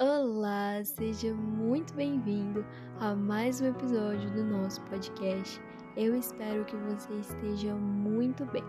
[0.00, 2.66] Olá, seja muito bem-vindo
[2.98, 5.62] a mais um episódio do nosso podcast.
[5.96, 8.64] Eu espero que você esteja muito bem.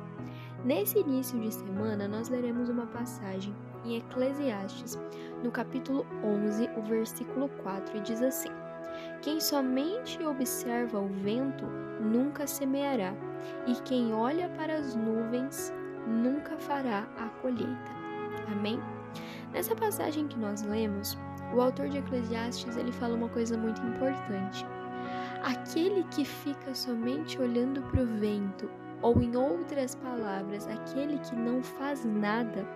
[0.64, 5.00] Nesse início de semana, nós leremos uma passagem em Eclesiastes,
[5.44, 8.52] no capítulo 11, o versículo 4, e diz assim:
[9.24, 11.66] Quem somente observa o vento
[12.00, 13.16] nunca semeará,
[13.66, 15.74] e quem olha para as nuvens
[16.06, 17.96] nunca fará a colheita.
[18.52, 18.80] Amém?
[19.56, 21.18] Nessa passagem que nós lemos,
[21.54, 24.66] o autor de Eclesiastes ele fala uma coisa muito importante.
[25.42, 28.70] Aquele que fica somente olhando para o vento,
[29.02, 32.68] ou em outras palavras, aquele que não faz nada,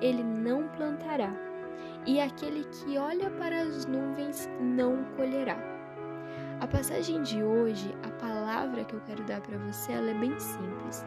[0.00, 1.32] ele não plantará.
[2.04, 5.56] E aquele que olha para as nuvens não colherá.
[6.58, 10.36] A passagem de hoje, a palavra que eu quero dar para você, ela é bem
[10.40, 11.06] simples.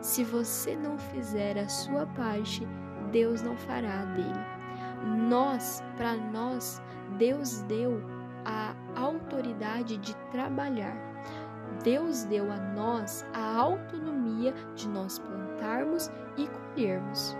[0.00, 2.66] Se você não fizer a sua parte,
[3.12, 4.56] Deus não fará dele.
[5.28, 6.82] Nós, para nós,
[7.18, 8.02] Deus deu
[8.44, 10.96] a autoridade de trabalhar.
[11.82, 17.36] Deus deu a nós a autonomia de nós plantarmos e colhermos.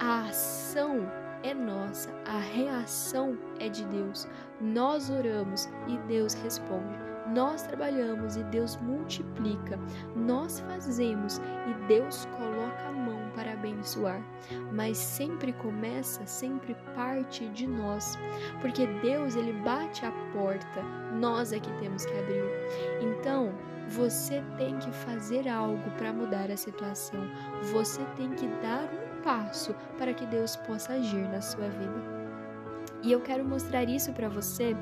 [0.00, 1.06] A ação
[1.42, 4.26] é nossa, a reação é de Deus.
[4.60, 6.98] Nós oramos e Deus responde.
[7.34, 9.78] Nós trabalhamos e Deus multiplica.
[10.16, 14.22] Nós fazemos e Deus coloca a mão para abençoar.
[14.70, 18.18] Mas sempre começa, sempre parte de nós,
[18.60, 20.82] porque Deus ele bate a porta,
[21.18, 22.44] nós é que temos que abrir.
[23.00, 23.50] Então,
[23.88, 27.20] você tem que fazer algo para mudar a situação.
[27.72, 32.20] Você tem que dar um passo para que Deus possa agir na sua vida.
[33.02, 34.76] E eu quero mostrar isso para você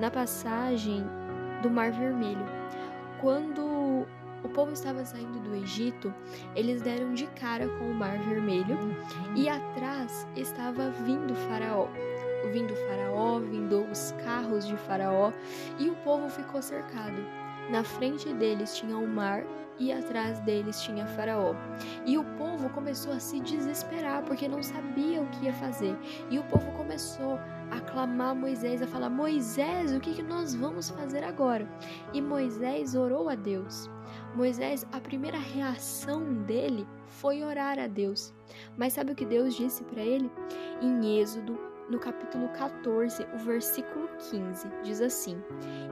[0.00, 1.04] na passagem
[1.62, 2.46] do Mar Vermelho.
[3.20, 4.06] Quando
[4.44, 6.14] o povo estava saindo do Egito,
[6.54, 8.78] eles deram de cara com o Mar Vermelho
[9.34, 11.88] e atrás estava vindo Faraó.
[12.52, 15.32] Vindo Faraó, vindo os carros de Faraó
[15.78, 17.37] e o povo ficou cercado.
[17.70, 19.44] Na frente deles tinha o mar
[19.78, 21.54] e atrás deles tinha Faraó.
[22.06, 25.96] E o povo começou a se desesperar porque não sabia o que ia fazer.
[26.30, 27.38] E o povo começou
[27.70, 31.68] a clamar a Moisés, a falar: Moisés, o que, que nós vamos fazer agora?
[32.12, 33.90] E Moisés orou a Deus.
[34.34, 38.32] Moisés, a primeira reação dele foi orar a Deus.
[38.76, 40.30] Mas sabe o que Deus disse para ele?
[40.80, 41.58] Em Êxodo,
[41.88, 45.42] no capítulo 14, o versículo 15, diz assim: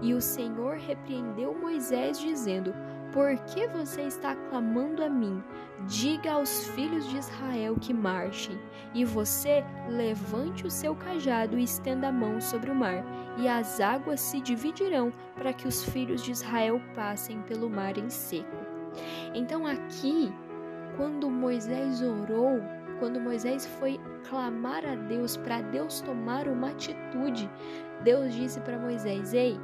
[0.02, 2.74] E o Senhor repreendeu Moisés, dizendo:
[3.12, 5.42] Por que você está clamando a mim?
[5.86, 8.58] Diga aos filhos de Israel que marchem,
[8.94, 13.04] e você levante o seu cajado e estenda a mão sobre o mar,
[13.38, 18.08] e as águas se dividirão para que os filhos de Israel passem pelo mar em
[18.08, 18.56] seco.
[19.34, 20.32] Então, aqui,
[20.96, 22.62] quando Moisés orou,
[22.98, 27.50] quando Moisés foi clamar a Deus para Deus tomar uma atitude,
[28.02, 29.58] Deus disse para Moisés: Ei,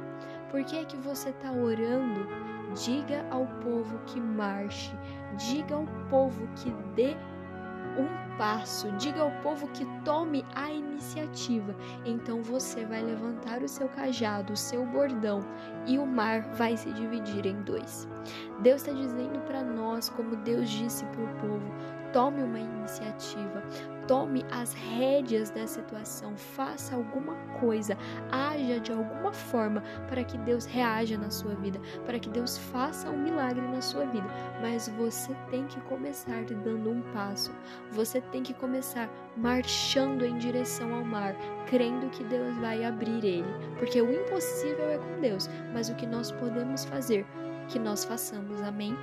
[0.49, 2.27] por que é que você está orando?
[2.83, 4.91] Diga ao povo que marche,
[5.37, 7.15] diga ao povo que dê
[7.97, 11.75] um passo, diga ao povo que tome a iniciativa.
[12.05, 15.41] Então você vai levantar o seu cajado, o seu bordão,
[15.85, 18.07] e o mar vai se dividir em dois.
[18.61, 21.73] Deus está dizendo para nós, como Deus disse para o povo:
[22.11, 23.63] tome uma iniciativa,
[24.07, 27.97] tome as rédeas da situação, faça alguma coisa,
[28.31, 33.09] haja de alguma forma para que Deus reaja na sua vida, para que Deus faça
[33.09, 34.27] um milagre na sua vida.
[34.61, 37.51] Mas você tem que começar dando um passo,
[37.91, 41.35] você tem que começar marchando em direção ao mar,
[41.67, 46.05] crendo que Deus vai abrir ele, porque o impossível é com Deus, mas o que
[46.05, 47.25] nós podemos fazer,
[47.67, 48.61] que nós façamos.
[48.61, 48.97] Amém?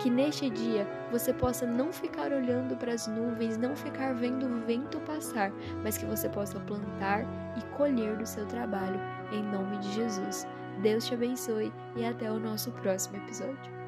[0.00, 4.66] Que neste dia você possa não ficar olhando para as nuvens, não ficar vendo o
[4.66, 5.50] vento passar,
[5.82, 7.24] mas que você possa plantar
[7.56, 9.00] e colher do seu trabalho,
[9.32, 10.46] em nome de Jesus.
[10.82, 13.85] Deus te abençoe e até o nosso próximo episódio.